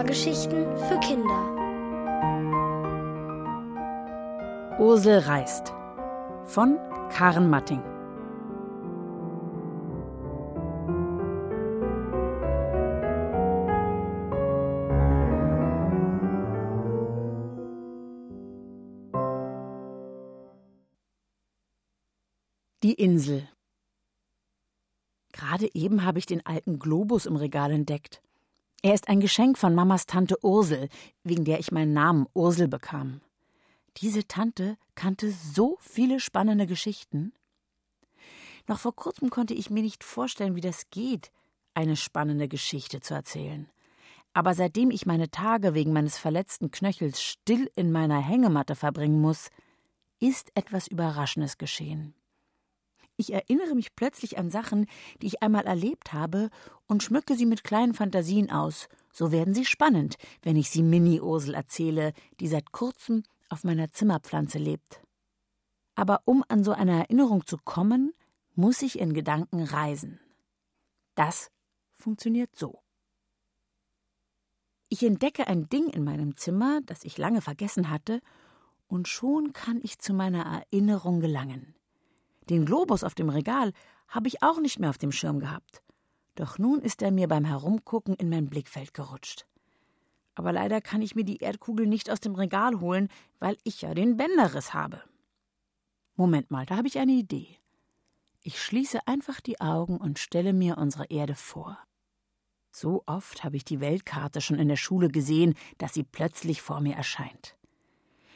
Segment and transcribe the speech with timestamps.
[0.00, 1.58] Hörgeschichten für Kinder.
[4.78, 5.74] Ursel reist
[6.46, 6.78] von
[7.10, 7.82] Karen Matting.
[22.82, 23.46] Die Insel.
[25.32, 28.22] Gerade eben habe ich den alten Globus im Regal entdeckt.
[28.82, 30.88] Er ist ein Geschenk von Mamas Tante Ursel,
[31.22, 33.20] wegen der ich meinen Namen Ursel bekam.
[33.98, 37.34] Diese Tante kannte so viele spannende Geschichten.
[38.66, 41.30] Noch vor kurzem konnte ich mir nicht vorstellen, wie das geht,
[41.74, 43.68] eine spannende Geschichte zu erzählen.
[44.32, 49.50] Aber seitdem ich meine Tage wegen meines verletzten Knöchels still in meiner Hängematte verbringen muss,
[50.20, 52.14] ist etwas Überraschendes geschehen.
[53.20, 54.86] Ich erinnere mich plötzlich an Sachen,
[55.20, 56.48] die ich einmal erlebt habe,
[56.86, 58.88] und schmücke sie mit kleinen Fantasien aus.
[59.12, 64.56] So werden sie spannend, wenn ich sie Mini-Ursel erzähle, die seit kurzem auf meiner Zimmerpflanze
[64.56, 65.02] lebt.
[65.96, 68.14] Aber um an so eine Erinnerung zu kommen,
[68.54, 70.18] muss ich in Gedanken reisen.
[71.14, 71.50] Das
[71.92, 72.80] funktioniert so.
[74.88, 78.22] Ich entdecke ein Ding in meinem Zimmer, das ich lange vergessen hatte,
[78.86, 81.74] und schon kann ich zu meiner Erinnerung gelangen.
[82.48, 83.72] Den Globus auf dem Regal
[84.08, 85.82] habe ich auch nicht mehr auf dem Schirm gehabt.
[86.34, 89.46] Doch nun ist er mir beim Herumgucken in mein Blickfeld gerutscht.
[90.34, 93.08] Aber leider kann ich mir die Erdkugel nicht aus dem Regal holen,
[93.40, 95.02] weil ich ja den Bänderriss habe.
[96.16, 97.58] Moment mal, da habe ich eine Idee.
[98.42, 101.78] Ich schließe einfach die Augen und stelle mir unsere Erde vor.
[102.72, 106.80] So oft habe ich die Weltkarte schon in der Schule gesehen, dass sie plötzlich vor
[106.80, 107.56] mir erscheint.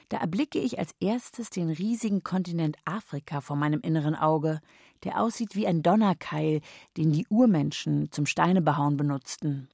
[0.08, 4.61] Da erblicke ich als erstes den riesigen Kontinent Afrika vor meinem inneren Auge,
[5.02, 6.61] der aussieht wie ein Donnerkeil,
[6.96, 9.68] den die Urmenschen zum Steinebehauen benutzten.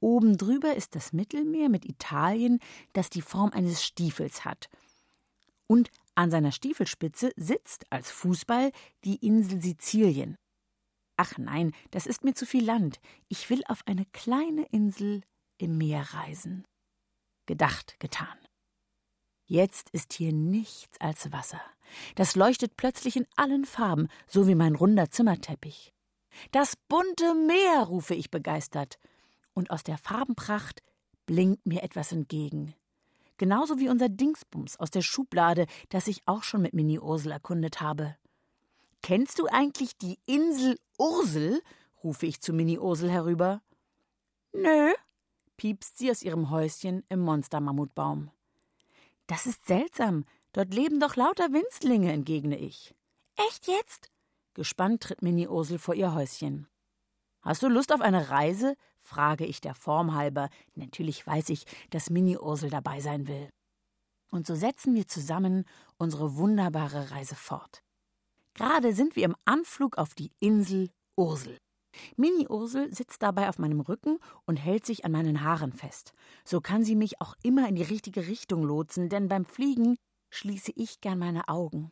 [0.00, 2.58] Oben drüber ist das Mittelmeer mit Italien,
[2.94, 4.68] das die Form eines Stiefels hat.
[5.66, 8.72] Und an seiner Stiefelspitze sitzt als Fußball
[9.04, 10.36] die Insel Sizilien.
[11.16, 12.98] Ach nein, das ist mir zu viel Land.
[13.28, 15.20] Ich will auf eine kleine Insel
[15.58, 16.66] im Meer reisen.
[17.46, 18.38] Gedacht, getan.
[19.50, 21.60] Jetzt ist hier nichts als Wasser.
[22.14, 25.92] Das leuchtet plötzlich in allen Farben, so wie mein runder Zimmerteppich.
[26.52, 29.00] Das bunte Meer, rufe ich begeistert.
[29.52, 30.84] Und aus der Farbenpracht
[31.26, 32.76] blinkt mir etwas entgegen.
[33.38, 37.80] Genauso wie unser Dingsbums aus der Schublade, das ich auch schon mit Mini Ursel erkundet
[37.80, 38.16] habe.
[39.02, 41.60] Kennst du eigentlich die Insel Ursel?
[42.04, 43.62] rufe ich zu Mini Ursel herüber.
[44.52, 44.92] Nö,
[45.56, 48.30] piepst sie aus ihrem Häuschen im Monstermammutbaum.
[49.30, 50.24] Das ist seltsam.
[50.50, 52.96] Dort leben doch lauter Winzlinge, entgegne ich.
[53.36, 54.10] Echt jetzt?
[54.54, 56.66] Gespannt tritt Mini Ursel vor ihr Häuschen.
[57.40, 58.74] Hast du Lust auf eine Reise?
[58.98, 60.50] frage ich der Form halber.
[60.74, 63.48] Natürlich weiß ich, dass Mini Ursel dabei sein will.
[64.32, 65.64] Und so setzen wir zusammen
[65.96, 67.84] unsere wunderbare Reise fort.
[68.54, 71.56] Gerade sind wir im Anflug auf die Insel Ursel.
[72.16, 76.12] Mini-Ursel sitzt dabei auf meinem Rücken und hält sich an meinen Haaren fest.
[76.44, 79.96] So kann sie mich auch immer in die richtige Richtung lotsen, denn beim Fliegen
[80.30, 81.90] schließe ich gern meine Augen.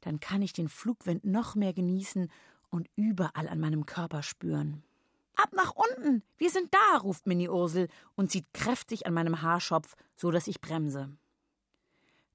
[0.00, 2.30] Dann kann ich den Flugwind noch mehr genießen
[2.70, 4.82] und überall an meinem Körper spüren.
[5.36, 6.22] Ab nach unten!
[6.36, 6.98] Wir sind da!
[6.98, 11.10] ruft Mini-Ursel und zieht kräftig an meinem Haarschopf, so dass ich bremse.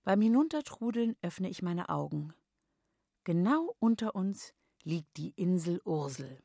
[0.03, 2.33] Beim Hinuntertrudeln öffne ich meine Augen.
[3.23, 4.53] Genau unter uns
[4.83, 6.41] liegt die Insel Ursel.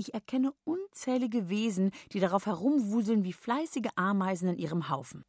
[0.00, 5.26] Ich erkenne unzählige Wesen, die darauf herumwuseln wie fleißige Ameisen in ihrem Haufen.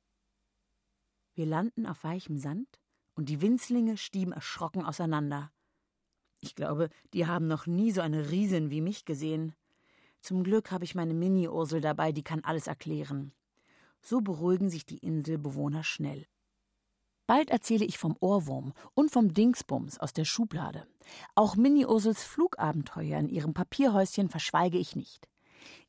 [1.33, 2.79] Wir landen auf weichem Sand
[3.13, 5.51] und die Winzlinge stieben erschrocken auseinander.
[6.39, 9.53] Ich glaube, die haben noch nie so eine Riesin wie mich gesehen.
[10.21, 13.33] Zum Glück habe ich meine Mini-Ursel dabei, die kann alles erklären.
[13.99, 16.27] So beruhigen sich die Inselbewohner schnell.
[17.31, 20.85] Bald erzähle ich vom Ohrwurm und vom Dingsbums aus der Schublade.
[21.33, 25.29] Auch Mini-Ursels Flugabenteuer in ihrem Papierhäuschen verschweige ich nicht.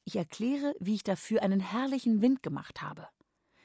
[0.05, 3.09] Ich erkläre, wie ich dafür einen herrlichen Wind gemacht habe.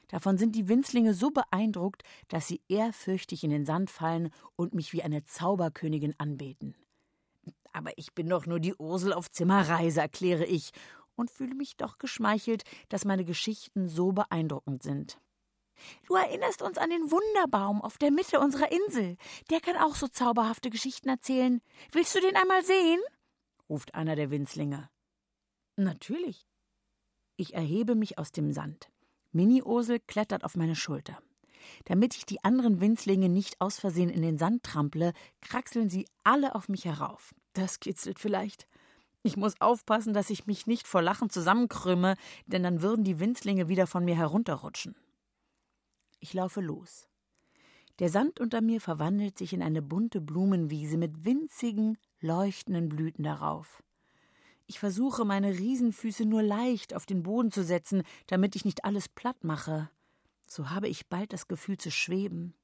[0.08, 4.92] Davon sind die Winzlinge so beeindruckt, dass sie ehrfürchtig in den Sand fallen und mich
[4.92, 6.74] wie eine Zauberkönigin anbeten.
[7.72, 10.72] Aber ich bin doch nur die Ursel auf Zimmerreise, erkläre ich,
[11.14, 15.20] und fühle mich doch geschmeichelt, dass meine Geschichten so beeindruckend sind.
[16.06, 19.16] Du erinnerst uns an den Wunderbaum auf der Mitte unserer Insel.
[19.50, 21.60] Der kann auch so zauberhafte Geschichten erzählen.
[21.92, 23.00] Willst du den einmal sehen?
[23.68, 24.88] ruft einer der Winzlinge.
[25.76, 26.46] Natürlich.
[27.36, 28.90] Ich erhebe mich aus dem Sand.
[29.32, 31.18] Mini-Ursel klettert auf meine Schulter.
[31.84, 36.54] Damit ich die anderen Winzlinge nicht aus Versehen in den Sand trample, kraxeln sie alle
[36.54, 37.34] auf mich herauf.
[37.52, 38.66] Das kitzelt vielleicht.
[39.22, 42.14] Ich muss aufpassen, dass ich mich nicht vor Lachen zusammenkrümme,
[42.46, 44.94] denn dann würden die Winzlinge wieder von mir herunterrutschen.
[46.20, 47.08] Ich laufe los.
[47.98, 53.82] Der Sand unter mir verwandelt sich in eine bunte Blumenwiese mit winzigen, leuchtenden Blüten darauf.
[54.66, 59.08] Ich versuche, meine Riesenfüße nur leicht auf den Boden zu setzen, damit ich nicht alles
[59.08, 59.90] platt mache.
[60.46, 62.54] So habe ich bald das Gefühl zu schweben.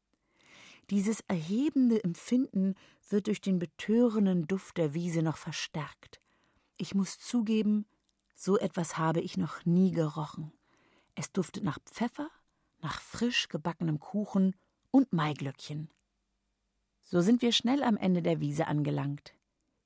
[0.91, 2.75] Dieses erhebende Empfinden
[3.09, 6.21] wird durch den betörenden Duft der Wiese noch verstärkt.
[6.77, 7.87] Ich muss zugeben,
[8.35, 10.53] so etwas habe ich noch nie gerochen.
[11.15, 12.29] Es duftet nach Pfeffer,
[12.85, 14.55] nach frisch gebackenem Kuchen
[14.91, 15.89] und Maiglöckchen.
[17.01, 19.35] So sind wir schnell am Ende der Wiese angelangt.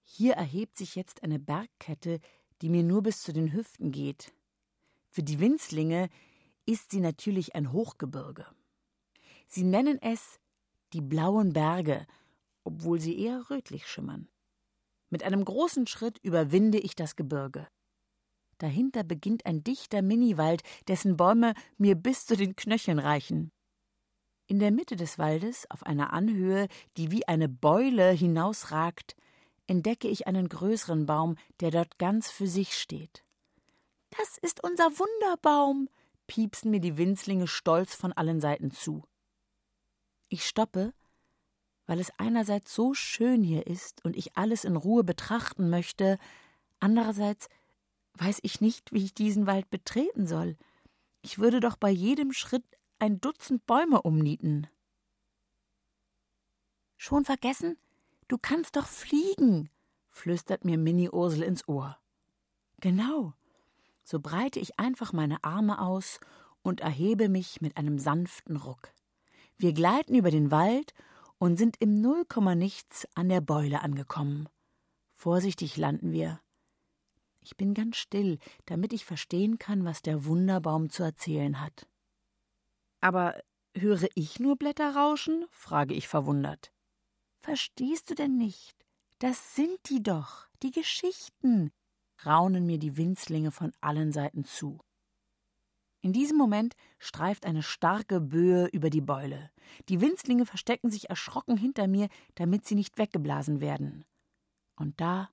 [0.02, 2.20] Hier erhebt sich jetzt eine Bergkette,
[2.60, 4.34] die mir nur bis zu den Hüften geht.
[5.10, 6.08] Für die Winzlinge
[6.66, 8.46] ist sie natürlich ein Hochgebirge.
[9.46, 10.40] Sie nennen es
[10.92, 12.04] die blauen Berge,
[12.64, 14.28] obwohl sie eher rötlich schimmern.
[15.08, 17.68] Mit einem großen Schritt überwinde ich das Gebirge.
[18.58, 23.52] Dahinter beginnt ein dichter Miniwald, dessen Bäume mir bis zu den Knöcheln reichen.
[24.46, 29.14] In der Mitte des Waldes, auf einer Anhöhe, die wie eine Beule hinausragt,
[29.66, 33.25] entdecke ich einen größeren Baum, der dort ganz für sich steht.
[34.10, 35.88] Das ist unser Wunderbaum,
[36.26, 39.04] piepsen mir die Winzlinge stolz von allen Seiten zu.
[40.28, 40.94] Ich stoppe,
[41.87, 46.19] weil es einerseits so schön hier ist und ich alles in Ruhe betrachten möchte,
[46.81, 47.49] andererseits
[48.18, 50.56] weiß ich nicht, wie ich diesen Wald betreten soll.
[51.22, 52.64] Ich würde doch bei jedem Schritt
[52.98, 54.66] ein Dutzend Bäume umnieten.
[56.96, 57.78] Schon vergessen?
[58.26, 59.70] Du kannst doch fliegen,
[60.10, 61.98] flüstert mir Minnie Ursel ins Ohr.
[62.80, 63.34] Genau.
[64.04, 66.18] So breite ich einfach meine Arme aus
[66.62, 68.92] und erhebe mich mit einem sanften Ruck.
[69.56, 70.94] Wir gleiten über den Wald
[71.38, 74.48] und sind im Nullkommanichts an der Beule angekommen.
[75.14, 76.40] Vorsichtig landen wir.
[77.48, 81.88] Ich bin ganz still, damit ich verstehen kann, was der Wunderbaum zu erzählen hat.
[83.00, 83.40] Aber
[83.74, 85.46] höre ich nur Blätter rauschen?
[85.50, 86.74] frage ich verwundert.
[87.40, 88.76] Verstehst du denn nicht?
[89.18, 91.70] Das sind die doch, die Geschichten,
[92.26, 94.78] raunen mir die Winzlinge von allen Seiten zu.
[96.02, 99.50] In diesem Moment streift eine starke Böe über die Beule.
[99.88, 104.04] Die Winzlinge verstecken sich erschrocken hinter mir, damit sie nicht weggeblasen werden.
[104.76, 105.30] Und da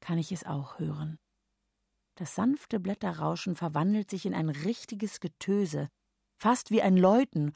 [0.00, 1.18] kann ich es auch hören.
[2.20, 5.88] Das sanfte Blätterrauschen verwandelt sich in ein richtiges Getöse,
[6.36, 7.54] fast wie ein Läuten,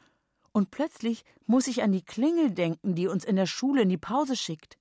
[0.53, 3.99] und plötzlich muss ich an die Klingel denken, die uns in der Schule in die
[3.99, 4.79] Pause schickt.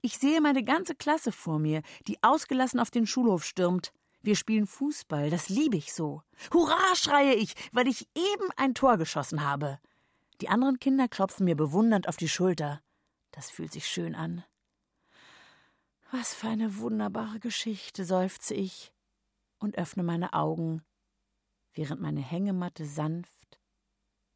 [0.00, 3.92] Ich sehe meine ganze Klasse vor mir, die ausgelassen auf den Schulhof stürmt.
[4.22, 6.22] Wir spielen Fußball, das liebe ich so.
[6.54, 9.78] Hurra, schreie ich, weil ich eben ein Tor geschossen habe.
[10.40, 12.80] Die anderen Kinder klopfen mir bewundernd auf die Schulter.
[13.32, 14.44] Das fühlt sich schön an.
[16.10, 18.94] Was für eine wunderbare Geschichte, seufze ich
[19.58, 20.82] und öffne meine Augen,
[21.74, 23.60] während meine Hängematte sanft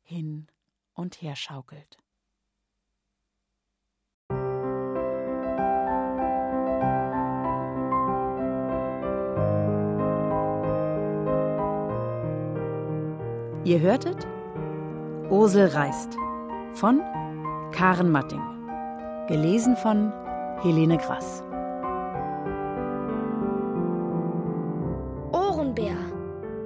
[0.02, 0.46] hin
[0.92, 1.98] und her schaukelt.
[13.64, 14.26] Ihr hörtet
[15.30, 16.16] Ursel reist
[16.72, 17.00] von
[17.72, 18.42] Karen Matting.
[19.28, 20.12] Gelesen von
[20.62, 21.44] Helene Grass.